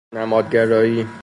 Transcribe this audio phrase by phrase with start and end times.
[0.13, 1.07] نمادگرایی